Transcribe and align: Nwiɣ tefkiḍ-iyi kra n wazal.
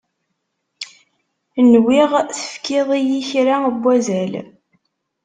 Nwiɣ 1.71 2.11
tefkiḍ-iyi 2.29 3.19
kra 3.29 3.55
n 3.61 3.65
wazal. 3.83 4.33